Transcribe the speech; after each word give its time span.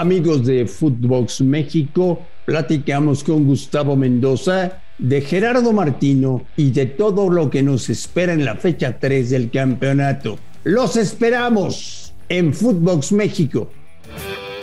Amigos 0.00 0.46
de 0.46 0.64
Footbox 0.64 1.40
México, 1.40 2.22
platicamos 2.44 3.24
con 3.24 3.44
Gustavo 3.44 3.96
Mendoza 3.96 4.80
de 4.96 5.20
Gerardo 5.20 5.72
Martino 5.72 6.46
y 6.56 6.70
de 6.70 6.86
todo 6.86 7.28
lo 7.28 7.50
que 7.50 7.64
nos 7.64 7.90
espera 7.90 8.32
en 8.32 8.44
la 8.44 8.54
fecha 8.54 8.96
3 9.00 9.28
del 9.30 9.50
campeonato. 9.50 10.38
Los 10.62 10.94
esperamos 10.94 12.14
en 12.28 12.54
Footbox 12.54 13.10
México. 13.10 13.72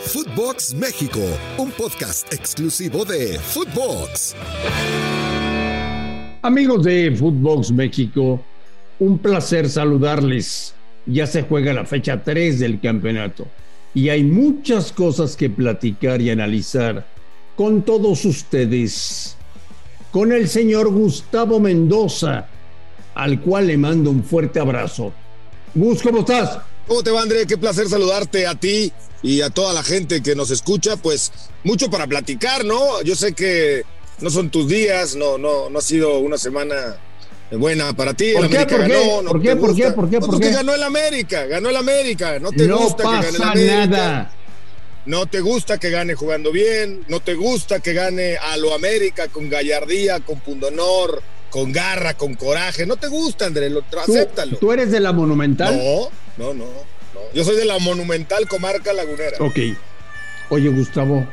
Footbox 0.00 0.72
México, 0.72 1.20
un 1.58 1.70
podcast 1.72 2.32
exclusivo 2.32 3.04
de 3.04 3.38
Footbox. 3.38 4.34
Amigos 6.40 6.82
de 6.82 7.14
Footbox 7.14 7.72
México, 7.72 8.42
un 9.00 9.18
placer 9.18 9.68
saludarles. 9.68 10.74
Ya 11.04 11.26
se 11.26 11.42
juega 11.42 11.74
la 11.74 11.84
fecha 11.84 12.22
3 12.22 12.58
del 12.58 12.80
campeonato 12.80 13.46
y 13.96 14.10
hay 14.10 14.24
muchas 14.24 14.92
cosas 14.92 15.36
que 15.36 15.48
platicar 15.48 16.20
y 16.20 16.28
analizar 16.28 17.06
con 17.56 17.82
todos 17.82 18.26
ustedes. 18.26 19.36
Con 20.10 20.32
el 20.32 20.50
señor 20.50 20.90
Gustavo 20.90 21.58
Mendoza, 21.58 22.46
al 23.14 23.40
cual 23.40 23.68
le 23.68 23.78
mando 23.78 24.10
un 24.10 24.22
fuerte 24.22 24.60
abrazo. 24.60 25.14
Gus, 25.74 26.02
¿cómo 26.02 26.18
estás? 26.18 26.58
¿Cómo 26.86 27.02
te 27.02 27.10
va, 27.10 27.22
André? 27.22 27.46
Qué 27.46 27.56
placer 27.56 27.88
saludarte 27.88 28.46
a 28.46 28.54
ti 28.54 28.92
y 29.22 29.40
a 29.40 29.48
toda 29.48 29.72
la 29.72 29.82
gente 29.82 30.22
que 30.22 30.34
nos 30.34 30.50
escucha. 30.50 30.98
Pues 30.98 31.32
mucho 31.64 31.88
para 31.88 32.06
platicar, 32.06 32.66
¿no? 32.66 33.00
Yo 33.00 33.16
sé 33.16 33.32
que 33.32 33.82
no 34.20 34.28
son 34.28 34.50
tus 34.50 34.68
días, 34.68 35.16
no, 35.16 35.38
no, 35.38 35.70
no 35.70 35.78
ha 35.78 35.82
sido 35.82 36.18
una 36.18 36.36
semana 36.36 36.98
buena 37.52 37.92
para 37.94 38.14
ti. 38.14 38.32
¿Por 38.34 38.44
El 38.46 38.50
qué? 38.50 38.58
¿Por 38.66 38.86
qué? 38.86 38.92
ganó, 38.92 39.22
no 39.22 39.30
¿Por 39.30 39.42
qué? 39.42 39.56
¿Por 39.56 39.74
qué? 39.74 39.90
¿Por 39.92 40.10
qué? 40.10 40.18
¿Por 40.20 40.30
porque 40.30 40.48
qué? 40.48 40.54
ganó 40.54 40.74
el 40.74 40.82
América, 40.82 41.44
ganó 41.46 41.68
el 41.68 41.76
América. 41.76 42.38
No 42.38 42.50
te 42.50 42.66
no 42.66 42.78
gusta 42.78 43.04
que 43.04 43.10
gane 43.10 43.28
el 43.28 43.42
América. 43.42 43.86
nada. 43.86 44.32
No 45.06 45.26
te 45.26 45.40
gusta 45.40 45.78
que 45.78 45.90
gane 45.90 46.14
jugando 46.14 46.50
bien, 46.50 47.04
no 47.08 47.20
te 47.20 47.34
gusta 47.34 47.78
que 47.78 47.92
gane 47.92 48.36
a 48.36 48.56
lo 48.56 48.74
América 48.74 49.28
con 49.28 49.48
gallardía, 49.48 50.18
con 50.18 50.40
pundonor, 50.40 51.22
con 51.48 51.70
garra, 51.70 52.14
con 52.14 52.34
coraje. 52.34 52.86
No 52.86 52.96
te 52.96 53.06
gusta, 53.06 53.46
André, 53.46 53.70
lo, 53.70 53.82
¿Tú, 53.82 54.00
acéptalo. 54.00 54.56
tú 54.58 54.72
eres 54.72 54.90
de 54.90 54.98
la 54.98 55.12
Monumental? 55.12 55.76
No, 55.76 56.08
no, 56.38 56.54
no, 56.54 56.64
no. 56.64 57.20
Yo 57.32 57.44
soy 57.44 57.54
de 57.56 57.64
la 57.64 57.78
monumental 57.78 58.48
comarca 58.48 58.92
lagunera. 58.92 59.36
Ok. 59.40 59.58
Oye, 60.50 60.68
Gustavo, 60.70 61.24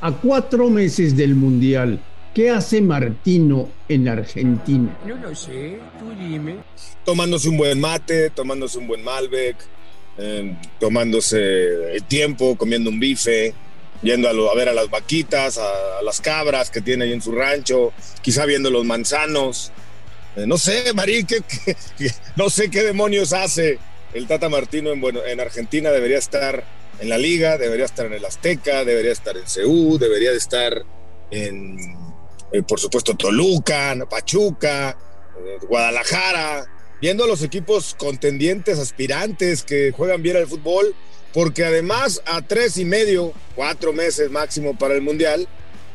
a 0.00 0.12
cuatro 0.12 0.68
meses 0.68 1.16
del 1.16 1.34
Mundial, 1.36 2.00
¿qué 2.34 2.50
hace 2.50 2.80
Martino 2.80 3.68
en 3.88 4.08
Argentina? 4.08 4.96
No 5.06 5.16
lo 5.16 5.34
sé, 5.34 5.78
tú 5.98 6.10
dime. 6.18 6.56
Tomándose 7.04 7.48
un 7.48 7.56
buen 7.56 7.80
mate, 7.80 8.30
tomándose 8.30 8.78
un 8.78 8.86
buen 8.86 9.02
Malbec, 9.04 9.56
eh, 10.18 10.56
tomándose 10.80 11.94
el 11.94 12.02
tiempo, 12.04 12.56
comiendo 12.56 12.90
un 12.90 12.98
bife, 13.00 13.54
yendo 14.02 14.28
a, 14.28 14.32
lo- 14.32 14.50
a 14.50 14.54
ver 14.54 14.68
a 14.68 14.72
las 14.74 14.90
vaquitas, 14.90 15.58
a, 15.58 15.98
a 15.98 16.02
las 16.02 16.20
cabras 16.20 16.70
que 16.70 16.80
tiene 16.80 17.04
ahí 17.04 17.12
en 17.12 17.22
su 17.22 17.32
rancho, 17.32 17.92
quizá 18.22 18.46
viendo 18.46 18.70
los 18.70 18.84
manzanos. 18.84 19.72
Eh, 20.36 20.46
no 20.46 20.58
sé, 20.58 20.92
Marí, 20.94 21.24
¿qué- 21.24 21.42
qué- 21.42 21.76
qué- 21.98 22.10
no 22.36 22.50
sé 22.50 22.70
qué 22.70 22.82
demonios 22.82 23.32
hace 23.32 23.78
el 24.12 24.26
Tata 24.26 24.48
Martino 24.48 24.90
en, 24.92 25.00
bueno, 25.00 25.20
en 25.24 25.40
Argentina. 25.40 25.90
Debería 25.90 26.18
estar 26.18 26.64
en 27.00 27.08
la 27.08 27.18
liga, 27.18 27.58
debería 27.58 27.84
estar 27.84 28.06
en 28.06 28.14
el 28.14 28.24
Azteca, 28.24 28.84
debería 28.84 29.12
estar 29.12 29.36
en 29.36 29.46
Ceú, 29.46 29.98
debería 29.98 30.30
de 30.30 30.38
estar 30.38 30.84
en, 31.30 31.76
eh, 32.54 32.62
por 32.62 32.78
supuesto, 32.78 33.14
Toluca, 33.14 33.94
Pachuca, 34.08 34.90
eh, 34.90 35.58
Guadalajara, 35.68 36.64
viendo 37.00 37.24
a 37.24 37.26
los 37.26 37.42
equipos 37.42 37.94
contendientes, 37.98 38.78
aspirantes 38.78 39.62
que 39.64 39.90
juegan 39.92 40.22
bien 40.22 40.36
al 40.36 40.46
fútbol, 40.46 40.94
porque 41.32 41.64
además 41.64 42.22
a 42.26 42.42
tres 42.42 42.76
y 42.78 42.84
medio, 42.84 43.32
cuatro 43.56 43.92
meses 43.92 44.30
máximo 44.30 44.78
para 44.78 44.94
el 44.94 45.02
Mundial, 45.02 45.48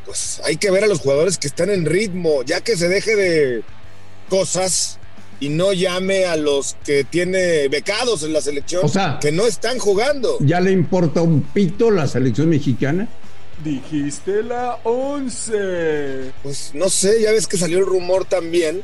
pues 0.04 0.40
hay 0.44 0.56
que 0.56 0.70
ver 0.70 0.84
a 0.84 0.86
los 0.86 1.00
jugadores 1.00 1.38
que 1.38 1.46
están 1.46 1.70
en 1.70 1.86
ritmo, 1.86 2.42
ya 2.42 2.60
que 2.60 2.76
se 2.76 2.88
deje 2.88 3.16
de 3.16 3.62
cosas 4.28 4.98
y 5.40 5.48
no 5.48 5.72
llame 5.72 6.26
a 6.26 6.36
los 6.36 6.76
que 6.84 7.04
tiene 7.04 7.68
becados 7.68 8.22
en 8.22 8.34
la 8.34 8.42
selección 8.42 8.84
O 8.84 8.88
sea- 8.88 9.18
que 9.20 9.32
no 9.32 9.46
están 9.46 9.78
jugando. 9.78 10.36
¿Ya 10.40 10.60
le 10.60 10.70
importa 10.72 11.22
un 11.22 11.40
pito 11.42 11.90
la 11.90 12.06
selección 12.06 12.50
mexicana? 12.50 13.08
Dijiste 13.64 14.42
la 14.42 14.78
11. 14.84 16.32
Pues 16.42 16.70
no 16.74 16.88
sé, 16.88 17.22
ya 17.22 17.32
ves 17.32 17.46
que 17.46 17.58
salió 17.58 17.78
el 17.78 17.86
rumor 17.86 18.24
también 18.24 18.82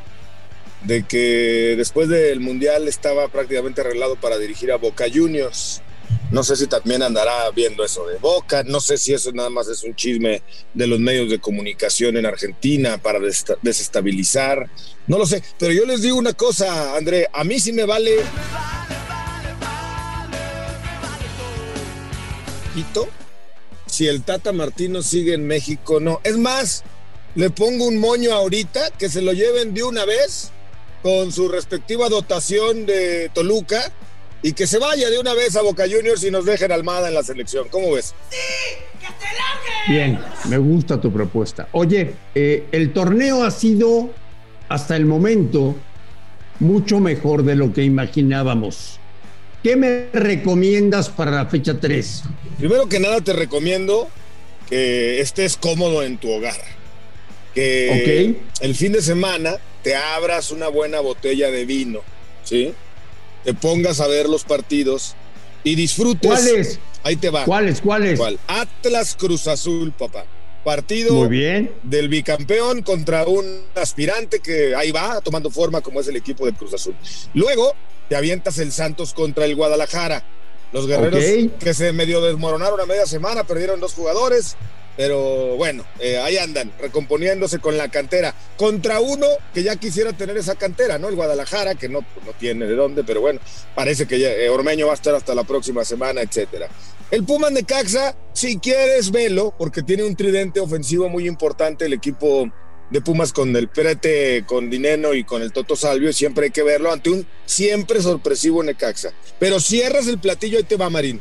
de 0.83 1.05
que 1.05 1.75
después 1.77 2.09
del 2.09 2.41
Mundial 2.41 2.87
estaba 2.87 3.29
prácticamente 3.29 3.81
arreglado 3.81 4.17
para 4.17 4.39
dirigir 4.39 4.71
a 4.71 4.77
Boca 4.77 5.07
Juniors. 5.13 5.83
No 6.31 6.43
sé 6.43 6.57
si 6.57 6.67
también 6.67 7.03
andará 7.03 7.51
viendo 7.51 7.85
eso 7.85 8.07
de 8.07 8.19
Boca, 8.19 8.63
no 8.65 8.81
sé 8.81 8.99
si 8.99 9.13
eso 9.15 9.33
nada 9.33 9.49
más 9.49 9.69
es 9.69 9.85
un 9.85 9.95
chisme 9.95 10.43
de 10.75 10.87
los 10.87 10.99
medios 10.99 11.31
de 11.31 11.39
comunicación 11.39 12.17
en 12.17 12.27
Argentina 12.27 12.99
para 12.99 13.21
desestabilizar, 13.63 14.69
no 15.07 15.19
lo 15.19 15.27
sé, 15.27 15.43
pero 15.59 15.73
yo 15.73 15.87
les 15.87 16.03
digo 16.03 16.17
una 16.17 16.33
cosa, 16.33 16.97
André, 16.97 17.29
a 17.33 17.45
mí 17.45 17.61
sí 17.61 17.73
me 17.73 17.85
vale... 17.85 18.17
Quito, 22.75 23.09
si 23.97 24.07
el 24.07 24.25
Tata 24.25 24.53
Martino 24.53 25.01
sigue 25.01 25.33
en 25.33 25.47
México, 25.47 26.01
no. 26.01 26.21
Es 26.23 26.37
más, 26.37 26.85
le 27.35 27.49
pongo 27.49 27.87
un 27.87 27.99
moño 27.99 28.31
ahorita 28.35 28.91
que 28.99 29.09
se 29.09 29.23
lo 29.23 29.33
lleven 29.33 29.73
de 29.73 29.85
una 29.85 30.05
vez 30.05 30.51
con 31.03 31.33
su 31.33 31.49
respectiva 31.49 32.11
dotación 32.11 32.85
de 32.85 33.31
Toluca 33.33 33.91
y 34.43 34.53
que 34.53 34.67
se 34.67 34.79
vaya 34.79 35.09
de 35.09 35.19
una 35.19 35.33
vez 35.33 35.57
a 35.57 35.63
Boca 35.63 35.85
Juniors 35.91 36.23
y 36.25 36.31
nos 36.31 36.45
dejen 36.45 36.73
Almada 36.73 37.09
en 37.09 37.15
la 37.15 37.23
selección. 37.23 37.69
¿Cómo 37.71 37.93
ves? 37.93 38.15
Bien, 39.89 40.21
me 40.51 40.59
gusta 40.59 41.01
tu 41.01 41.11
propuesta. 41.11 41.69
Oye, 41.73 42.17
eh, 42.35 42.67
el 42.73 42.93
torneo 42.93 43.45
ha 43.45 43.51
sido 43.51 44.11
hasta 44.69 44.95
el 44.95 45.07
momento 45.07 45.75
mucho 46.61 47.01
mejor 47.01 47.45
de 47.45 47.55
lo 47.57 47.73
que 47.73 47.83
imaginábamos. 47.83 49.01
¿Qué 49.63 49.77
me 49.77 50.09
recomiendas 50.13 51.09
para 51.09 51.31
la 51.31 51.47
fecha 51.47 51.79
3? 51.81 52.23
Primero 52.59 52.89
que 52.89 53.01
nada 53.01 53.21
te 53.21 53.33
recomiendo 53.33 54.09
que 54.69 55.21
estés 55.21 55.57
cómodo 55.57 56.03
en 56.03 56.19
tu 56.19 56.31
hogar. 56.31 56.57
Que 57.55 58.37
el 58.61 58.75
fin 58.75 58.93
de 58.93 59.03
semana 59.03 59.57
te 59.83 59.95
abras 59.97 60.51
una 60.51 60.69
buena 60.69 61.01
botella 61.01 61.51
de 61.51 61.65
vino, 61.65 62.01
¿sí? 62.45 62.75
Te 63.45 63.55
pongas 63.55 64.01
a 64.01 64.07
ver 64.07 64.29
los 64.29 64.45
partidos 64.45 65.15
y 65.65 65.75
disfrutes. 65.75 66.31
¿Cuáles? 66.31 66.79
Ahí 67.03 67.17
te 67.17 67.31
va. 67.31 67.45
¿Cuáles? 67.45 67.81
¿Cuáles? 67.81 68.19
¿Cuál? 68.19 68.39
Atlas 68.47 69.17
Cruz 69.19 69.47
Azul, 69.49 69.93
papá. 69.93 70.27
Partido 70.67 71.15
Muy 71.15 71.29
bien. 71.29 71.71
del 71.85 72.09
bicampeón 72.09 72.83
contra 72.83 73.25
un 73.25 73.63
aspirante 73.77 74.41
que 74.41 74.75
ahí 74.75 74.91
va 74.91 75.21
tomando 75.21 75.49
forma 75.49 75.81
como 75.81 76.01
es 76.01 76.09
el 76.09 76.17
equipo 76.17 76.45
de 76.45 76.53
Cruz 76.55 76.75
Azul. 76.75 76.97
Luego 77.35 77.73
te 78.09 78.17
avientas 78.17 78.59
el 78.59 78.73
Santos 78.73 79.15
contra 79.15 79.45
el 79.45 79.55
Guadalajara. 79.55 80.25
Los 80.73 80.89
guerreros 80.89 81.23
que 81.61 81.73
se 81.73 81.93
medio 81.93 82.21
desmoronaron 82.21 82.81
a 82.81 82.85
media 82.85 83.07
semana, 83.07 83.45
perdieron 83.45 83.79
dos 83.79 83.95
jugadores, 83.95 84.57
pero 84.97 85.55
bueno, 85.55 85.85
eh, 86.01 86.19
ahí 86.19 86.37
andan, 86.37 86.73
recomponiéndose 86.81 87.61
con 87.61 87.77
la 87.77 87.89
cantera. 87.89 88.35
Contra 88.57 88.99
uno 88.99 89.27
que 89.55 89.63
ya 89.63 89.77
quisiera 89.77 90.15
tener 90.15 90.37
esa 90.37 90.57
cantera, 90.57 90.99
¿no? 90.99 91.09
El 91.09 91.15
Guadalajara, 91.15 91.77
que 91.77 91.89
no, 91.89 92.01
no 92.01 92.33
tiene 92.41 92.67
de 92.67 92.75
dónde, 92.75 93.05
pero 93.05 93.21
bueno, 93.21 93.39
parece 93.77 94.07
que 94.09 94.19
ya, 94.19 94.33
eh, 94.33 94.51
Ormeño 94.51 94.87
va 94.87 94.95
a 94.95 94.97
estar 94.97 95.15
hasta 95.15 95.33
la 95.33 95.45
próxima 95.45 95.85
semana, 95.85 96.23
etcétera. 96.23 96.69
El 97.11 97.23
Pumas 97.23 97.55
de 97.55 97.63
Caxa, 97.63 98.17
si 98.33 98.59
quieres, 98.59 99.13
velo, 99.13 99.55
porque 99.57 99.83
tiene 99.83 100.03
un 100.03 100.17
tridente 100.17 100.59
ofensivo 100.59 101.09
muy 101.09 101.29
importante 101.29 101.87
el 101.87 101.93
equipo 101.93 102.51
de 102.91 103.01
Pumas 103.01 103.33
con 103.33 103.55
el 103.55 103.69
Prete, 103.69 104.45
con 104.45 104.71
Dineno 104.71 105.15
y 105.15 105.23
con 105.23 105.41
el 105.43 105.53
Toto 105.53 105.77
Salvio, 105.77 106.11
y 106.11 106.13
siempre 106.13 106.47
hay 106.47 106.51
que 106.51 106.65
verlo 106.65 106.93
ante 106.93 107.11
un 107.11 107.27
siempre 107.45 108.03
sorpresivo 108.03 108.63
Necaxa. 108.63 109.13
Pero 109.39 109.61
cierras 109.61 110.09
el 110.09 110.19
platillo, 110.19 110.59
ahí 110.59 110.65
te 110.65 110.77
va 110.77 110.91
Marín. 110.91 111.21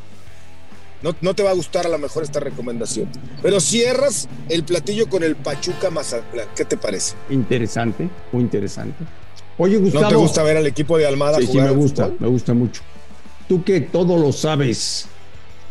No, 1.03 1.15
no 1.21 1.35
te 1.35 1.43
va 1.43 1.51
a 1.51 1.53
gustar 1.53 1.85
a 1.85 1.89
lo 1.89 1.99
mejor 1.99 2.23
esta 2.23 2.39
recomendación. 2.39 3.07
Pero 3.43 3.59
cierras 3.59 4.27
el 4.49 4.63
platillo 4.63 5.07
con 5.07 5.23
el 5.23 5.35
Pachuca 5.35 5.91
Mazatlán. 5.91 6.47
¿Qué 6.55 6.65
te 6.65 6.77
parece? 6.77 7.15
Interesante, 7.29 8.09
muy 8.31 8.41
interesante. 8.41 9.05
Oye, 9.59 9.77
Gustavo. 9.77 10.03
¿No 10.03 10.09
te 10.09 10.15
gusta 10.15 10.41
ver 10.41 10.57
al 10.57 10.65
equipo 10.65 10.97
de 10.97 11.05
Almada 11.05 11.37
Sí, 11.37 11.45
sí, 11.45 11.59
me 11.59 11.69
gusta, 11.71 12.05
fútbol? 12.05 12.17
me 12.21 12.27
gusta 12.27 12.53
mucho. 12.55 12.81
Tú 13.47 13.63
que 13.63 13.81
todo 13.81 14.17
lo 14.17 14.31
sabes, 14.31 15.07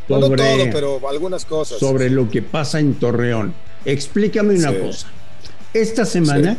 No, 0.08 0.18
no 0.18 0.26
sobre, 0.26 0.42
todo, 0.42 0.64
pero 0.72 1.08
algunas 1.08 1.44
cosas. 1.44 1.78
sobre 1.78 2.10
lo 2.10 2.28
que 2.30 2.42
pasa 2.42 2.78
en 2.80 2.94
Torreón. 2.94 3.54
Explícame 3.84 4.54
una 4.54 4.70
Sí. 4.70 4.76
cosa. 4.78 5.06
Esta 5.72 6.04
semana, 6.04 6.56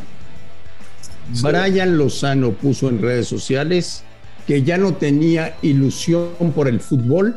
Sí. 1.33 1.41
Brian 1.43 1.97
Lozano 1.97 2.51
puso 2.51 2.89
en 2.89 3.01
redes 3.01 3.27
sociales 3.27 4.03
que 4.45 4.61
ya 4.63 4.77
no 4.77 4.93
tenía 4.95 5.55
ilusión 5.61 6.29
por 6.55 6.67
el 6.67 6.79
fútbol 6.79 7.35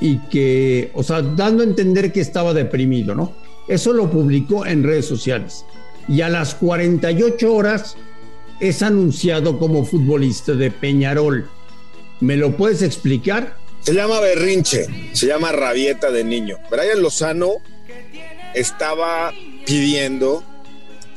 y 0.00 0.18
que, 0.28 0.90
o 0.94 1.02
sea, 1.02 1.22
dando 1.22 1.62
a 1.62 1.66
entender 1.66 2.12
que 2.12 2.20
estaba 2.20 2.54
deprimido, 2.54 3.14
¿no? 3.14 3.32
Eso 3.68 3.92
lo 3.92 4.10
publicó 4.10 4.64
en 4.66 4.82
redes 4.82 5.06
sociales. 5.06 5.64
Y 6.08 6.20
a 6.20 6.28
las 6.28 6.54
48 6.54 7.52
horas 7.52 7.96
es 8.60 8.82
anunciado 8.82 9.58
como 9.58 9.84
futbolista 9.84 10.52
de 10.52 10.70
Peñarol. 10.70 11.48
¿Me 12.20 12.36
lo 12.36 12.56
puedes 12.56 12.80
explicar? 12.82 13.56
Se 13.86 13.94
llama 13.94 14.18
berrinche, 14.18 14.88
se 15.12 15.26
llama 15.28 15.52
rabieta 15.52 16.10
de 16.10 16.24
niño. 16.24 16.58
Brian 16.72 17.00
Lozano 17.00 17.62
estaba 18.52 19.32
pidiendo 19.64 20.42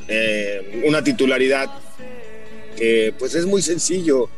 eh, 0.08 0.84
una 0.86 1.04
titularidad 1.04 1.68
que 2.78 3.12
pues 3.18 3.34
es 3.34 3.48
muy 3.48 3.64
sencillo. 3.64 4.30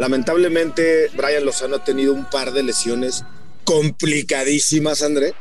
Lamentablemente 0.00 1.10
Brian 1.14 1.44
Lozano 1.44 1.76
ha 1.76 1.84
tenido 1.84 2.12
un 2.12 2.28
par 2.28 2.50
de 2.50 2.64
lesiones 2.64 3.22
complicadísimas, 3.62 5.02
André. 5.02 5.34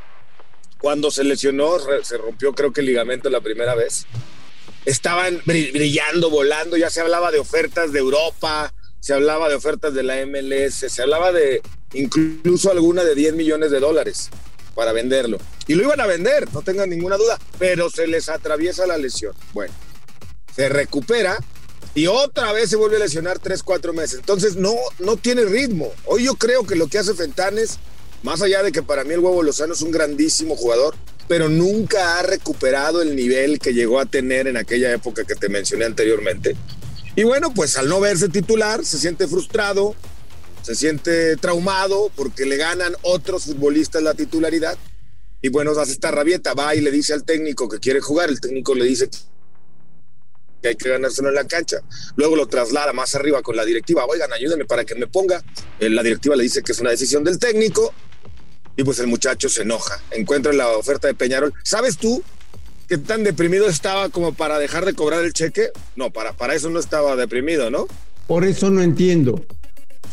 Cuando 0.78 1.10
se 1.10 1.24
lesionó, 1.24 1.78
se 2.04 2.16
rompió 2.18 2.54
creo 2.54 2.72
que 2.72 2.82
el 2.82 2.86
ligamento 2.86 3.28
la 3.32 3.42
primera 3.42 3.74
vez. 3.74 4.06
Estaban 4.86 5.42
bri- 5.46 5.74
brillando, 5.74 6.30
volando, 6.30 6.78
ya 6.78 6.92
se 6.92 7.02
hablaba 7.02 7.32
de 7.32 7.40
ofertas 7.40 7.92
de 7.92 7.98
Europa, 7.98 8.72
se 9.00 9.16
hablaba 9.16 9.50
de 9.50 9.56
ofertas 9.56 9.96
de 9.96 10.04
la 10.04 10.24
MLS, 10.28 10.76
se 10.76 11.02
hablaba 11.02 11.32
de 11.32 11.64
incluso 11.96 12.72
alguna 12.72 13.04
de 13.04 13.16
10 13.16 13.34
millones 13.36 13.72
de 13.72 13.80
dólares 13.80 14.30
para 14.76 14.92
venderlo. 14.92 15.38
Y 15.68 15.76
lo 15.76 15.84
iban 15.84 16.02
a 16.02 16.06
vender, 16.06 16.52
no 16.54 16.62
tengan 16.62 16.90
ninguna 16.90 17.18
duda, 17.18 17.40
pero 17.58 17.90
se 17.90 18.08
les 18.08 18.30
atraviesa 18.30 18.86
la 18.86 18.98
lesión. 18.98 19.34
Bueno, 19.54 19.74
se 20.56 20.70
recupera 20.70 21.38
y 21.96 22.08
otra 22.08 22.52
vez 22.52 22.70
se 22.70 22.76
vuelve 22.76 22.98
a 22.98 23.00
lesionar 23.00 23.40
3, 23.40 23.64
4 23.64 23.94
meses. 23.94 24.20
Entonces 24.20 24.56
no, 24.58 24.76
no 25.00 25.16
tiene 25.16 25.46
ritmo. 25.46 25.92
Hoy 26.06 26.26
yo 26.26 26.36
creo 26.36 26.66
que 26.66 26.76
lo 26.76 26.88
que 26.88 27.00
hace 27.00 27.14
Fentanes, 27.14 27.80
más 28.22 28.42
allá 28.42 28.64
de 28.64 28.72
que 28.72 28.84
para 28.84 29.04
mí 29.04 29.14
el 29.14 29.22
huevo 29.22 29.42
Lozano 29.42 29.74
es 29.74 29.82
un 29.82 29.92
grandísimo 29.92 30.56
jugador, 30.56 30.96
pero 31.28 31.50
nunca 31.50 32.20
ha 32.20 32.24
recuperado 32.24 33.02
el 33.02 33.16
nivel 33.16 33.60
que 33.60 33.74
llegó 33.74 34.00
a 34.00 34.06
tener 34.06 34.48
en 34.48 34.58
aquella 34.58 34.92
época 34.92 35.24
que 35.24 35.36
te 35.36 35.50
mencioné 35.50 35.86
anteriormente. 35.86 36.56
Y 37.16 37.24
bueno, 37.24 37.54
pues 37.54 37.78
al 37.78 37.88
no 37.88 38.00
verse 38.00 38.28
titular, 38.28 38.84
se 38.84 39.00
siente 39.00 39.28
frustrado, 39.28 39.96
se 40.66 40.74
siente 40.74 41.38
traumado 41.38 42.10
porque 42.16 42.44
le 42.48 42.58
ganan 42.58 42.96
otros 43.04 43.44
futbolistas 43.44 44.02
la 44.02 44.16
titularidad. 44.16 44.76
Y 45.40 45.50
bueno, 45.50 45.80
hace 45.80 45.92
esta 45.92 46.10
rabieta, 46.10 46.56
va 46.56 46.74
y 46.74 46.82
le 46.82 46.90
dice 46.90 47.14
al 47.14 47.24
técnico 47.24 47.70
que 47.70 47.78
quiere 47.78 48.02
jugar, 48.02 48.30
el 48.30 48.42
técnico 48.42 48.74
le 48.74 48.86
dice 48.86 49.08
que 50.64 50.70
hay 50.70 50.76
que 50.76 50.90
ganárselo 50.90 51.30
en 51.30 51.36
la 51.36 51.46
cancha. 51.46 51.78
Luego 52.16 52.36
lo 52.36 52.48
traslada 52.48 52.94
más 52.94 53.14
arriba 53.14 53.44
con 53.44 53.56
la 53.56 53.64
directiva, 53.64 54.06
oigan, 54.08 54.34
ayúdenme 54.34 54.66
para 54.66 54.86
que 54.86 54.96
me 54.96 55.06
ponga. 55.06 55.44
Eh, 55.80 55.88
La 55.88 56.02
directiva 56.02 56.36
le 56.36 56.42
dice 56.42 56.64
que 56.64 56.72
es 56.72 56.80
una 56.80 56.90
decisión 56.90 57.24
del 57.24 57.38
técnico 57.38 57.94
y 58.76 58.84
pues 58.84 58.98
el 58.98 59.06
muchacho 59.06 59.48
se 59.50 59.62
enoja, 59.62 60.02
encuentra 60.10 60.52
la 60.52 60.70
oferta 60.70 61.08
de 61.08 61.14
Peñarol. 61.14 61.54
¿Sabes 61.64 61.98
tú 61.98 62.24
qué 62.88 62.98
tan 62.98 63.24
deprimido 63.24 63.68
estaba 63.68 64.10
como 64.10 64.34
para 64.34 64.58
dejar 64.58 64.84
de 64.84 64.96
cobrar 64.96 65.24
el 65.24 65.34
cheque? 65.34 65.70
No, 65.96 66.10
para, 66.10 66.34
para 66.34 66.56
eso 66.56 66.72
no 66.72 66.80
estaba 66.80 67.16
deprimido, 67.16 67.70
¿no? 67.70 67.86
Por 68.26 68.46
eso 68.46 68.72
no 68.72 68.82
entiendo. 68.82 69.46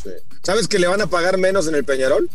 Sí. 0.03 0.11
¿Sabes 0.43 0.67
que 0.69 0.79
le 0.79 0.89
van 0.89 1.01
a 1.01 1.07
pagar 1.07 1.39
menos 1.39 1.69
en 1.69 1.75
el 1.75 1.85
Peñarol? 1.85 2.29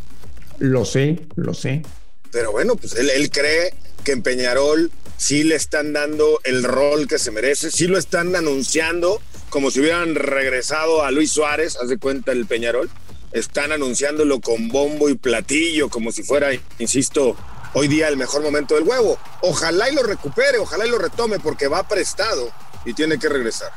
Lo 0.60 0.86
sé, 0.86 1.28
lo 1.36 1.54
sé. 1.54 1.84
Pero 2.32 2.52
bueno, 2.52 2.76
pues 2.76 2.96
él, 2.96 3.10
él 3.10 3.30
cree 3.30 3.74
que 4.04 4.14
en 4.14 4.22
Peñarol 4.22 4.92
sí 5.18 5.44
le 5.44 5.56
están 5.56 5.94
dando 5.94 6.40
el 6.44 6.64
rol 6.64 7.08
que 7.08 7.20
se 7.20 7.32
merece, 7.32 7.72
sí 7.72 7.88
lo 7.88 7.98
están 7.98 8.36
anunciando 8.36 9.22
como 9.50 9.72
si 9.72 9.80
hubieran 9.80 10.16
regresado 10.16 11.04
a 11.04 11.12
Luis 11.12 11.32
Suárez, 11.32 11.78
haz 11.82 11.90
de 11.90 11.98
cuenta 11.98 12.32
el 12.32 12.46
Peñarol. 12.46 12.90
Están 13.32 13.72
anunciándolo 13.72 14.40
con 14.40 14.70
bombo 14.70 15.10
y 15.10 15.16
platillo, 15.16 15.90
como 15.90 16.12
si 16.12 16.24
fuera, 16.24 16.50
insisto, 16.80 17.36
hoy 17.74 17.88
día 17.88 18.08
el 18.08 18.18
mejor 18.18 18.42
momento 18.42 18.76
del 18.76 18.84
huevo. 18.84 19.18
Ojalá 19.42 19.90
y 19.90 19.96
lo 19.96 20.04
recupere, 20.04 20.58
ojalá 20.60 20.86
y 20.86 20.90
lo 20.90 20.98
retome, 20.98 21.40
porque 21.40 21.68
va 21.68 21.88
prestado 21.88 22.52
y 22.86 22.94
tiene 22.94 23.20
que 23.20 23.30
regresar. 23.30 23.72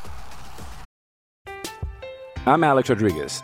I'm 2.45 2.63
Alex 2.63 2.89
Rodriguez. 2.89 3.43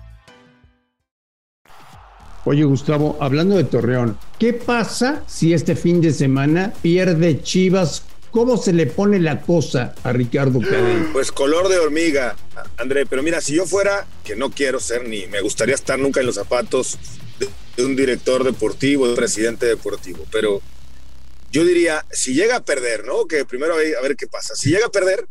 Oye, 2.43 2.63
Gustavo, 2.63 3.17
hablando 3.19 3.55
de 3.55 3.63
Torreón, 3.65 4.17
¿qué 4.39 4.53
pasa 4.53 5.23
si 5.27 5.53
este 5.53 5.75
fin 5.75 6.01
de 6.01 6.11
semana 6.11 6.73
pierde 6.81 7.43
Chivas? 7.43 8.03
¿Cómo 8.31 8.57
se 8.57 8.73
le 8.73 8.87
pone 8.87 9.19
la 9.19 9.41
cosa 9.41 9.93
a 10.03 10.11
Ricardo 10.11 10.59
Cadena? 10.59 11.09
Pues 11.13 11.31
color 11.31 11.67
de 11.67 11.77
hormiga, 11.77 12.35
André. 12.77 13.05
Pero 13.05 13.21
mira, 13.21 13.41
si 13.41 13.55
yo 13.55 13.67
fuera, 13.67 14.07
que 14.23 14.35
no 14.35 14.49
quiero 14.49 14.79
ser 14.79 15.07
ni 15.07 15.27
me 15.27 15.41
gustaría 15.41 15.75
estar 15.75 15.99
nunca 15.99 16.21
en 16.21 16.25
los 16.25 16.35
zapatos 16.35 16.97
de, 17.37 17.83
un 17.85 17.95
director 17.95 18.43
deportivo, 18.43 19.05
de 19.05 19.11
un 19.11 19.17
presidente 19.17 19.67
deportivo, 19.67 20.25
pero 20.31 20.61
yo 21.51 21.65
diría, 21.65 22.05
si 22.09 22.33
llega 22.33 22.55
a 22.55 22.63
perder, 22.63 23.05
¿no? 23.05 23.25
Que 23.25 23.45
primero 23.45 23.75
a 23.75 24.01
ver 24.01 24.15
qué 24.15 24.25
pasa. 24.25 24.55
Si 24.55 24.69
llega 24.69 24.87
a 24.87 24.91
perder, 24.91 25.27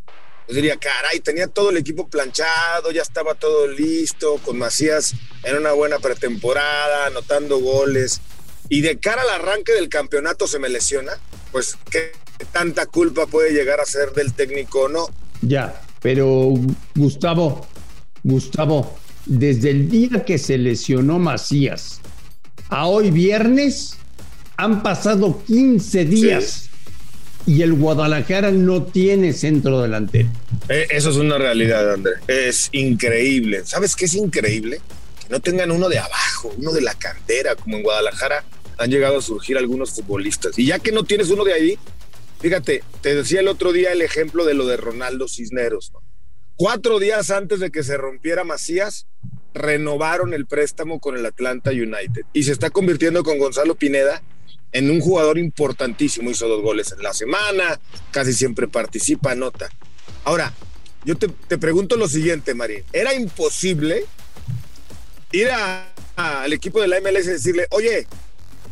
yo 0.50 0.56
diría, 0.56 0.76
caray, 0.76 1.20
tenía 1.20 1.47
todo 1.47 1.70
el 1.70 1.76
equipo 1.76 2.08
planchado, 2.08 2.91
ya 2.91 3.02
estaba 3.02 3.37
todo 3.37 3.69
listo, 3.69 4.38
con 4.44 4.58
Macías 4.58 5.14
en 5.44 5.56
una 5.56 5.70
buena 5.73 6.00
pretemporada, 6.00 7.06
anotando 7.06 7.61
goles. 7.61 8.20
Y 8.69 8.81
de 8.81 8.99
cara 8.99 9.23
al 9.23 9.31
arranque 9.31 9.73
del 9.73 9.88
campeonato 9.88 10.49
se 10.49 10.58
me 10.58 10.69
lesiona, 10.69 11.12
pues 11.52 11.76
qué 11.88 12.12
tanta 12.52 12.87
culpa 12.87 13.26
puede 13.26 13.52
llegar 13.52 13.79
a 13.81 13.84
ser 13.84 14.13
del 14.13 14.32
técnico 14.32 14.82
o 14.82 14.89
no. 14.89 15.08
Ya, 15.41 15.81
pero 16.03 16.55
Gustavo, 16.96 17.69
Gustavo, 18.24 18.98
desde 19.27 19.70
el 19.70 19.89
día 19.89 20.24
que 20.24 20.36
se 20.36 20.58
lesionó 20.58 21.20
Macías 21.20 22.01
a 22.70 22.86
hoy 22.86 23.13
viernes 23.13 23.96
han 24.56 24.82
pasado 24.82 25.43
15 25.46 26.05
días 26.06 26.69
y 27.47 27.63
el 27.63 27.73
Guadalajara 27.73 28.51
no 28.51 28.85
tiene 28.85 29.32
centro 29.32 29.81
delantero. 29.81 30.29
Eh, 30.69 30.87
Eso 30.91 31.11
es 31.11 31.17
una 31.17 31.39
realidad, 31.39 31.93
André. 31.94 32.13
Es 32.29 32.69
increíble. 32.73 33.63
¿Sabes 33.65 33.97
qué 33.97 34.05
es 34.05 34.15
increíble? 34.15 34.81
Que 35.20 35.29
no 35.31 35.41
tengan 35.41 35.70
uno 35.70 35.89
de 35.89 35.99
abajo, 35.99 36.53
uno 36.59 36.73
de 36.73 36.82
la 36.82 36.94
cantera, 36.94 37.56
como 37.56 37.77
en 37.77 37.82
Guadalajara 37.82 38.44
han 38.79 38.91
llegado 38.91 39.19
a 39.19 39.23
surgir 39.23 39.59
algunos 39.59 39.93
futbolistas. 39.93 40.59
Y 40.59 40.67
ya 40.67 40.79
que 40.79 40.93
no 40.93 41.05
tienes 41.05 41.29
uno 41.31 41.44
de 41.44 41.53
ahí, 41.53 41.79
fíjate, 42.41 42.82
te 43.03 43.15
decía 43.15 43.41
el 43.41 43.49
otro 43.49 43.73
día 43.73 43.93
el 43.93 44.03
ejemplo 44.03 44.44
de 44.44 44.55
lo 44.55 44.67
de 44.67 44.77
Ronaldo 44.77 45.29
Cisneros. 45.29 45.93
Cuatro 46.56 46.99
días 46.99 47.31
antes 47.31 47.61
de 47.61 47.70
que 47.70 47.82
se 47.82 47.97
rompiera 47.97 48.44
Macías, 48.44 49.06
renovaron 49.55 50.32
el 50.35 50.47
préstamo 50.47 51.01
con 51.01 51.17
el 51.17 51.27
Atlanta 51.27 51.70
United 51.70 52.23
y 52.32 52.44
se 52.44 52.53
está 52.53 52.70
convirtiendo 52.70 53.25
con 53.25 53.39
Gonzalo 53.39 53.75
Pineda 53.75 54.23
en 54.72 54.91
un 54.91 55.00
jugador 55.00 55.39
importantísimo. 55.39 56.31
Hizo 56.31 56.48
dos 56.48 56.62
goles 56.62 56.93
en 56.93 57.03
la 57.03 57.12
semana, 57.12 57.81
casi 58.10 58.32
siempre 58.32 58.69
participa, 58.69 59.32
anota. 59.32 59.69
Ahora, 60.24 60.53
yo 61.05 61.17
te, 61.17 61.29
te 61.29 61.58
pregunto 61.58 61.96
lo 61.96 62.08
siguiente, 62.08 62.55
Marín. 62.55 62.84
¿Era 62.93 63.15
imposible 63.15 64.05
ir 65.32 65.48
al 66.17 66.53
equipo 66.53 66.81
de 66.81 66.89
la 66.89 67.00
MLS 67.00 67.27
y 67.27 67.31
decirle, 67.31 67.67
oye, 67.70 68.06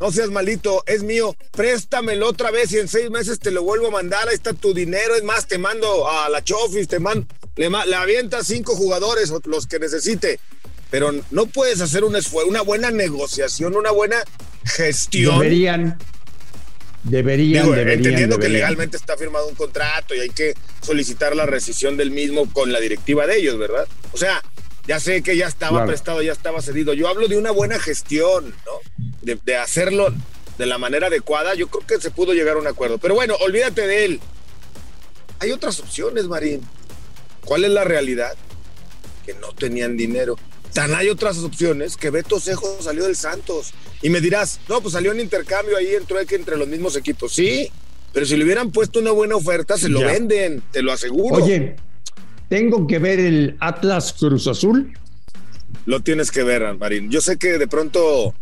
no 0.01 0.13
seas 0.13 0.31
malito, 0.31 0.85
es 0.87 1.03
mío, 1.03 1.35
préstamelo 1.53 2.29
otra 2.29 2.51
vez 2.51 2.73
y 2.73 2.79
en 2.79 2.89
seis 2.89 3.11
meses 3.11 3.39
te 3.39 3.51
lo 3.51 3.63
vuelvo 3.63 3.89
a 3.89 3.91
mandar, 3.91 4.29
ahí 4.29 4.35
está 4.35 4.53
tu 4.53 4.73
dinero, 4.73 5.15
es 5.17 5.25
más, 5.25 5.47
te 5.47 5.59
mando 5.59 6.09
a 6.09 6.29
la 6.29 6.43
Chofis, 6.43 6.87
te 6.87 7.01
mando, 7.01 7.27
le, 7.57 7.69
le 7.69 8.45
cinco 8.45 8.77
jugadores, 8.77 9.33
los 9.45 9.67
que 9.67 9.79
necesite, 9.79 10.39
pero 10.91 11.13
no 11.31 11.47
puedes 11.47 11.81
hacer 11.81 12.05
un 12.05 12.17
esfuerzo, 12.17 12.49
una 12.49 12.63
buena 12.63 12.91
negociación, 12.91 13.77
una 13.77 13.91
buena 13.91 14.23
gestión. 14.69 15.39
Deberían, 15.39 15.99
deberían, 17.05 17.65
Digo, 17.65 17.75
deberían, 17.75 17.99
entendiendo 17.99 18.39
que 18.39 18.49
legalmente 18.49 18.97
está 18.97 19.17
firmado 19.17 19.47
un 19.49 19.55
contrato 19.55 20.15
y 20.15 20.21
hay 20.21 20.31
que 20.31 20.55
solicitar 20.83 21.35
la 21.35 21.47
rescisión 21.47 21.97
del 21.97 22.11
mismo 22.11 22.51
con 22.53 22.73
la 22.73 22.81
directiva 22.81 23.27
de 23.27 23.39
ellos, 23.39 23.59
¿verdad? 23.59 23.87
O 24.13 24.17
sea, 24.17 24.43
ya 24.87 25.01
sé 25.01 25.23
que 25.23 25.37
ya 25.37 25.47
estaba 25.47 25.79
Claro. 25.79 25.87
prestado, 25.89 26.23
ya 26.23 26.33
estaba 26.33 26.63
cedido. 26.63 26.95
Yo 26.95 27.09
hablo 27.09 27.29
de 27.29 27.37
una 27.37 27.51
buena 27.51 27.79
gestión, 27.79 28.55
¿no? 28.67 29.05
De, 29.23 29.39
de 29.45 29.57
hacerlo 29.57 30.09
de 30.57 30.67
la 30.67 30.79
manera 30.79 31.07
adecuada, 31.09 31.55
yo 31.55 31.69
creo 31.69 31.87
que 31.87 32.01
se 32.03 32.11
pudo 32.11 32.33
llegar 32.33 32.57
a 32.57 32.59
un 32.59 32.67
acuerdo. 32.67 32.99
Pero 32.99 33.15
bueno, 33.15 33.37
olvídate 33.41 33.87
de 33.87 34.05
él. 34.05 34.21
Hay 35.41 35.53
otras 35.53 35.79
opciones, 35.81 36.25
Marín. 36.25 36.63
¿Cuál 37.45 37.65
es 37.65 37.71
la 37.71 37.85
realidad? 37.85 38.35
Que 39.25 39.35
no 39.35 39.53
tenían 39.53 39.97
dinero. 39.97 40.37
Tan 40.73 40.95
hay 40.95 41.09
otras 41.09 41.39
opciones 41.39 41.97
que 41.97 42.11
Beto 42.11 42.41
Cejo 42.41 42.81
salió 42.81 43.05
del 43.05 43.17
Santos. 43.17 43.73
Y 44.03 44.11
me 44.11 44.21
dirás, 44.21 44.61
no, 44.69 44.81
pues 44.81 44.93
salió 44.93 45.13
en 45.13 45.21
intercambio 45.21 45.77
ahí, 45.77 45.95
entró 45.95 46.19
entre 46.21 46.57
los 46.57 46.69
mismos 46.69 46.97
equipos. 46.97 47.33
Sí, 47.33 47.71
pero 48.13 48.27
si 48.27 48.37
le 48.37 48.45
hubieran 48.45 48.71
puesto 48.71 49.01
una 49.01 49.11
buena 49.11 49.37
oferta, 49.37 49.77
se 49.77 49.89
lo 49.89 50.01
venden, 50.01 50.63
te 50.73 50.83
lo 50.83 50.93
aseguro. 50.93 51.37
Oye, 51.37 51.77
¿tengo 52.49 52.87
que 52.87 52.99
ver 52.99 53.19
el 53.19 53.57
Atlas 53.61 54.13
Cruz 54.13 54.47
Azul? 54.47 54.93
Lo 55.85 56.01
tienes 56.01 56.31
que 56.31 56.43
ver, 56.43 56.77
Marín. 56.77 57.11
Yo 57.11 57.21
sé 57.21 57.39
que 57.39 57.59
de 57.59 57.67
pronto 57.67 58.35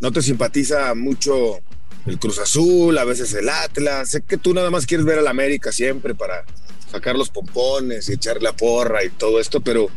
no 0.00 0.12
te 0.12 0.22
simpatiza 0.22 0.94
mucho 0.94 1.60
el 2.06 2.18
Cruz 2.18 2.38
Azul, 2.38 2.96
a 2.96 3.04
veces 3.04 3.32
el 3.34 3.48
Atlas. 3.48 4.10
Sé 4.10 4.22
que 4.22 4.36
tú 4.36 4.54
nada 4.54 4.70
más 4.70 4.86
quieres 4.86 5.06
ver 5.06 5.18
al 5.18 5.26
América 5.26 5.72
siempre 5.72 6.14
para 6.14 6.44
sacar 6.90 7.16
los 7.16 7.30
pompones 7.30 8.08
y 8.08 8.14
echar 8.14 8.42
la 8.42 8.54
porra 8.54 9.04
y 9.04 9.10
todo 9.10 9.40
esto, 9.40 9.60
pero 9.60 9.88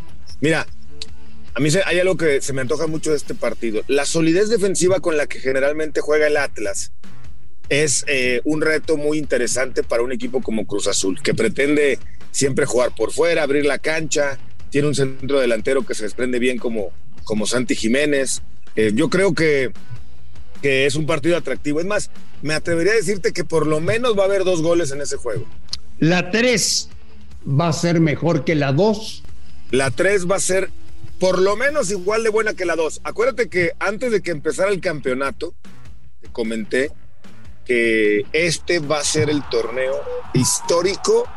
mira, 0.41 0.67
a 1.53 1.59
mí 1.59 1.69
hay 1.85 1.99
algo 1.99 2.15
que 2.15 2.41
se 2.41 2.53
me 2.53 2.61
antoja 2.61 2.87
mucho 2.87 3.11
de 3.11 3.17
este 3.17 3.35
partido. 3.35 3.81
La 3.87 4.05
solidez 4.05 4.49
defensiva 4.49 4.99
con 4.99 5.17
la 5.17 5.27
que 5.27 5.39
generalmente 5.39 6.01
juega 6.01 6.27
el 6.27 6.37
Atlas 6.37 6.91
es 7.69 8.03
eh, 8.07 8.41
un 8.43 8.61
reto 8.61 8.97
muy 8.97 9.17
interesante 9.17 9.83
para 9.83 10.03
un 10.03 10.11
equipo 10.11 10.41
como 10.41 10.65
Cruz 10.65 10.87
Azul, 10.87 11.21
que 11.21 11.33
pretende 11.33 11.99
siempre 12.31 12.65
jugar 12.65 12.93
por 12.95 13.11
fuera, 13.11 13.43
abrir 13.43 13.65
la 13.65 13.79
cancha, 13.79 14.37
tiene 14.69 14.87
un 14.87 14.95
centro 14.95 15.39
delantero 15.39 15.85
que 15.85 15.93
se 15.93 16.03
desprende 16.03 16.39
bien 16.39 16.57
como, 16.57 16.91
como 17.23 17.45
Santi 17.45 17.75
Jiménez. 17.75 18.41
Eh, 18.75 18.91
yo 18.93 19.09
creo 19.09 19.33
que, 19.33 19.71
que 20.61 20.85
es 20.85 20.95
un 20.95 21.05
partido 21.05 21.35
atractivo. 21.35 21.81
Es 21.81 21.85
más, 21.85 22.09
me 22.41 22.53
atrevería 22.53 22.93
a 22.93 22.95
decirte 22.95 23.33
que 23.33 23.43
por 23.43 23.67
lo 23.67 23.81
menos 23.81 24.17
va 24.17 24.23
a 24.23 24.25
haber 24.25 24.43
dos 24.45 24.61
goles 24.61 24.91
en 24.91 25.01
ese 25.01 25.17
juego. 25.17 25.45
La 25.99 26.31
3 26.31 26.89
va 27.47 27.67
a 27.67 27.73
ser 27.73 27.99
mejor 27.99 28.45
que 28.45 28.55
la 28.55 28.71
2. 28.71 29.23
La 29.71 29.91
3 29.91 30.29
va 30.29 30.37
a 30.37 30.39
ser 30.39 30.69
por 31.21 31.39
lo 31.39 31.55
menos 31.55 31.91
igual 31.91 32.23
de 32.23 32.29
buena 32.29 32.55
que 32.55 32.65
la 32.65 32.75
2. 32.75 33.01
Acuérdate 33.03 33.47
que 33.47 33.73
antes 33.79 34.11
de 34.11 34.23
que 34.23 34.31
empezara 34.31 34.71
el 34.71 34.81
campeonato, 34.81 35.53
te 36.19 36.29
comenté 36.29 36.91
que 37.63 38.25
este 38.33 38.79
va 38.79 38.97
a 38.97 39.03
ser 39.03 39.29
el 39.29 39.47
torneo 39.47 40.01
histórico 40.33 41.27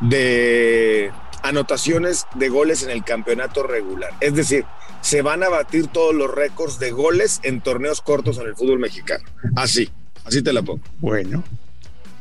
de 0.00 1.10
anotaciones 1.42 2.26
de 2.36 2.50
goles 2.50 2.84
en 2.84 2.90
el 2.90 3.02
campeonato 3.02 3.64
regular. 3.64 4.12
Es 4.20 4.36
decir, 4.36 4.64
se 5.00 5.22
van 5.22 5.42
a 5.42 5.48
batir 5.48 5.88
todos 5.88 6.14
los 6.14 6.32
récords 6.32 6.78
de 6.78 6.92
goles 6.92 7.40
en 7.42 7.62
torneos 7.62 8.02
cortos 8.02 8.38
en 8.38 8.46
el 8.46 8.54
fútbol 8.54 8.78
mexicano. 8.78 9.24
Así, 9.56 9.90
así 10.24 10.40
te 10.40 10.52
la 10.52 10.62
pongo. 10.62 10.84
Bueno. 11.00 11.42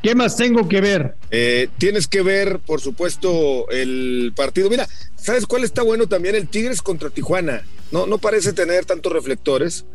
¿Qué 0.01 0.15
más 0.15 0.37
tengo 0.37 0.69
que 0.69 0.79
ver? 0.79 1.15
Eh, 1.29 1.67
tienes 1.77 2.07
que 2.07 2.21
ver, 2.21 2.59
por 2.59 2.79
supuesto, 2.79 3.69
el 3.69 4.31
partido. 4.33 4.69
Mira, 4.69 4.87
¿sabes 5.17 5.45
cuál 5.45 5.65
está 5.65 5.83
bueno 5.83 6.07
también? 6.07 6.35
El 6.35 6.47
Tigres 6.47 6.81
contra 6.81 7.09
Tijuana. 7.09 7.63
No, 7.91 8.07
no 8.07 8.17
parece 8.17 8.53
tener 8.53 8.85
tantos 8.85 9.11
reflectores, 9.11 9.85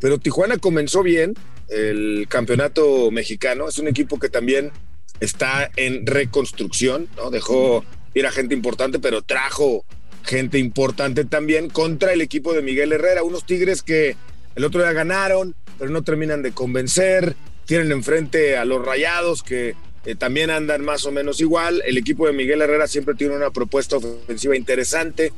pero 0.00 0.18
Tijuana 0.18 0.56
comenzó 0.56 1.02
bien, 1.02 1.34
el 1.68 2.26
campeonato 2.28 3.10
mexicano. 3.10 3.68
Es 3.68 3.78
un 3.78 3.88
equipo 3.88 4.18
que 4.18 4.30
también 4.30 4.72
está 5.20 5.70
en 5.76 6.06
reconstrucción, 6.06 7.08
¿no? 7.16 7.30
Dejó 7.30 7.84
ir 8.14 8.26
a 8.26 8.32
gente 8.32 8.54
importante, 8.54 8.98
pero 8.98 9.20
trajo 9.20 9.84
gente 10.24 10.58
importante 10.58 11.24
también 11.24 11.68
contra 11.68 12.12
el 12.12 12.22
equipo 12.22 12.54
de 12.54 12.62
Miguel 12.62 12.92
Herrera. 12.92 13.22
Unos 13.22 13.44
Tigres 13.44 13.82
que 13.82 14.16
el 14.54 14.64
otro 14.64 14.80
día 14.80 14.92
ganaron, 14.92 15.54
pero 15.78 15.90
no 15.90 16.02
terminan 16.02 16.42
de 16.42 16.52
convencer. 16.52 17.36
Tienen 17.70 17.92
enfrente 17.92 18.56
a 18.56 18.64
los 18.64 18.84
Rayados 18.84 19.44
que 19.44 19.76
eh, 20.04 20.16
también 20.16 20.50
andan 20.50 20.84
más 20.84 21.06
o 21.06 21.12
menos 21.12 21.40
igual. 21.40 21.84
El 21.86 21.98
equipo 21.98 22.26
de 22.26 22.32
Miguel 22.32 22.62
Herrera 22.62 22.88
siempre 22.88 23.14
tiene 23.14 23.36
una 23.36 23.52
propuesta 23.52 23.96
ofensiva 23.96 24.56
interesante. 24.56 25.32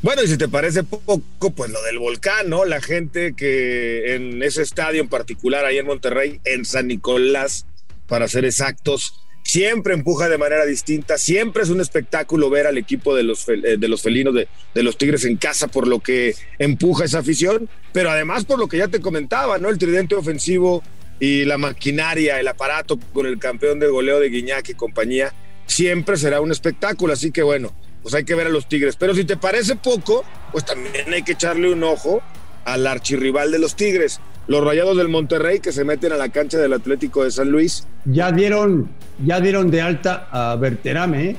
Bueno, 0.00 0.22
y 0.22 0.28
si 0.28 0.38
te 0.38 0.48
parece 0.48 0.82
poco, 0.82 1.20
pues 1.54 1.70
lo 1.70 1.82
del 1.82 1.98
volcán, 1.98 2.48
¿no? 2.48 2.64
La 2.64 2.80
gente 2.80 3.34
que 3.36 4.14
en 4.14 4.42
ese 4.42 4.62
estadio 4.62 5.02
en 5.02 5.10
particular, 5.10 5.66
ahí 5.66 5.76
en 5.76 5.84
Monterrey, 5.84 6.40
en 6.46 6.64
San 6.64 6.88
Nicolás, 6.88 7.66
para 8.06 8.28
ser 8.28 8.46
exactos, 8.46 9.20
siempre 9.42 9.92
empuja 9.92 10.30
de 10.30 10.38
manera 10.38 10.64
distinta, 10.64 11.18
siempre 11.18 11.64
es 11.64 11.68
un 11.68 11.82
espectáculo 11.82 12.48
ver 12.48 12.66
al 12.66 12.78
equipo 12.78 13.14
de 13.14 13.24
los, 13.24 13.46
eh, 13.50 13.76
de 13.78 13.88
los 13.88 14.00
felinos, 14.00 14.34
de, 14.34 14.48
de, 14.74 14.82
los 14.82 14.96
Tigres 14.96 15.26
en 15.26 15.36
casa, 15.36 15.68
por 15.68 15.86
lo 15.86 16.00
que 16.00 16.34
empuja 16.58 17.04
esa 17.04 17.18
afición, 17.18 17.68
pero 17.92 18.10
además 18.10 18.46
por 18.46 18.58
lo 18.58 18.68
que 18.68 18.78
ya 18.78 18.88
te 18.88 19.02
comentaba, 19.02 19.58
¿no? 19.58 19.68
El 19.68 19.76
tridente 19.76 20.14
ofensivo 20.14 20.82
y 21.20 21.44
la 21.44 21.58
maquinaria, 21.58 22.40
el 22.40 22.48
aparato 22.48 22.98
con 23.12 23.26
el 23.26 23.38
campeón 23.38 23.78
de 23.78 23.88
goleo 23.88 24.20
de 24.20 24.28
Guiñac 24.28 24.68
y 24.68 24.74
compañía, 24.74 25.32
siempre 25.66 26.16
será 26.16 26.40
un 26.40 26.52
espectáculo, 26.52 27.12
así 27.12 27.30
que 27.30 27.42
bueno 27.42 27.72
pues 28.04 28.14
hay 28.14 28.24
que 28.24 28.34
ver 28.34 28.46
a 28.46 28.50
los 28.50 28.68
Tigres. 28.68 28.96
Pero 28.96 29.14
si 29.14 29.24
te 29.24 29.38
parece 29.38 29.76
poco, 29.76 30.24
pues 30.52 30.66
también 30.66 31.12
hay 31.12 31.22
que 31.22 31.32
echarle 31.32 31.72
un 31.72 31.82
ojo 31.82 32.20
al 32.66 32.86
archirrival 32.86 33.50
de 33.50 33.58
los 33.58 33.76
Tigres, 33.76 34.20
los 34.46 34.62
Rayados 34.62 34.98
del 34.98 35.08
Monterrey 35.08 35.58
que 35.58 35.72
se 35.72 35.84
meten 35.84 36.12
a 36.12 36.16
la 36.16 36.28
cancha 36.28 36.58
del 36.58 36.74
Atlético 36.74 37.24
de 37.24 37.30
San 37.30 37.50
Luis. 37.50 37.86
Ya 38.04 38.30
dieron, 38.30 38.90
ya 39.24 39.40
dieron 39.40 39.70
de 39.70 39.80
alta 39.80 40.28
a 40.30 40.54
Berterame, 40.56 41.30
¿eh? 41.30 41.36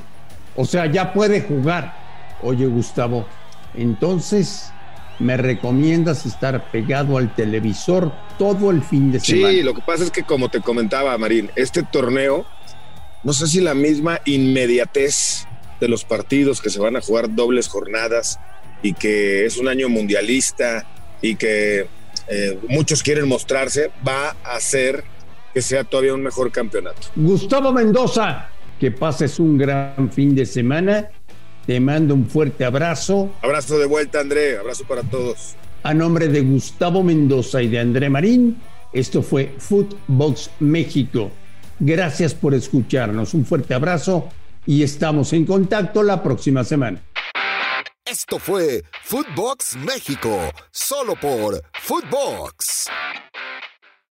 o 0.56 0.64
sea, 0.64 0.86
ya 0.86 1.12
puede 1.12 1.40
jugar. 1.40 1.94
Oye, 2.42 2.66
Gustavo, 2.66 3.28
entonces 3.74 4.72
me 5.18 5.36
recomiendas 5.36 6.26
estar 6.26 6.70
pegado 6.70 7.18
al 7.18 7.34
televisor 7.34 8.12
todo 8.38 8.70
el 8.70 8.82
fin 8.82 9.12
de 9.12 9.20
semana. 9.20 9.50
Sí, 9.50 9.62
lo 9.62 9.74
que 9.74 9.82
pasa 9.82 10.04
es 10.04 10.10
que 10.10 10.22
como 10.22 10.48
te 10.48 10.60
comentaba 10.60 11.16
Marín, 11.16 11.50
este 11.56 11.82
torneo, 11.82 12.46
no 13.22 13.32
sé 13.32 13.46
si 13.46 13.60
la 13.60 13.74
misma 13.74 14.20
inmediatez 14.24 15.46
de 15.80 15.88
los 15.88 16.04
partidos 16.04 16.60
que 16.60 16.70
se 16.70 16.80
van 16.80 16.96
a 16.96 17.00
jugar 17.00 17.34
dobles 17.34 17.68
jornadas 17.68 18.38
y 18.82 18.92
que 18.92 19.46
es 19.46 19.56
un 19.56 19.68
año 19.68 19.88
mundialista 19.88 20.86
y 21.20 21.36
que 21.36 21.86
eh, 22.28 22.58
muchos 22.68 23.02
quieren 23.02 23.28
mostrarse, 23.28 23.90
va 24.06 24.36
a 24.44 24.56
hacer 24.56 25.04
que 25.54 25.62
sea 25.62 25.84
todavía 25.84 26.14
un 26.14 26.22
mejor 26.22 26.52
campeonato. 26.52 27.08
Gustavo 27.16 27.72
Mendoza, 27.72 28.50
que 28.78 28.90
pases 28.90 29.38
un 29.38 29.56
gran 29.56 30.10
fin 30.12 30.34
de 30.34 30.44
semana. 30.44 31.08
Te 31.66 31.80
mando 31.80 32.14
un 32.14 32.28
fuerte 32.28 32.64
abrazo. 32.64 33.32
Abrazo 33.42 33.78
de 33.78 33.86
vuelta, 33.86 34.20
André. 34.20 34.56
Abrazo 34.56 34.84
para 34.84 35.02
todos. 35.02 35.56
A 35.82 35.94
nombre 35.94 36.28
de 36.28 36.40
Gustavo 36.42 37.02
Mendoza 37.02 37.62
y 37.62 37.68
de 37.68 37.80
André 37.80 38.08
Marín, 38.08 38.60
esto 38.92 39.22
fue 39.22 39.54
Footbox 39.58 40.50
México. 40.60 41.30
Gracias 41.78 42.34
por 42.34 42.54
escucharnos. 42.54 43.34
Un 43.34 43.44
fuerte 43.44 43.74
abrazo 43.74 44.28
y 44.64 44.82
estamos 44.82 45.32
en 45.32 45.44
contacto 45.44 46.02
la 46.02 46.22
próxima 46.22 46.64
semana. 46.64 47.02
Esto 48.04 48.38
fue 48.38 48.84
Footbox 49.02 49.76
México, 49.76 50.38
solo 50.70 51.14
por 51.16 51.60
Footbox. 51.82 52.86